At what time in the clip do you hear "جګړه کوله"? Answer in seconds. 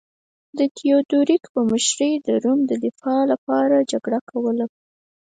3.91-4.65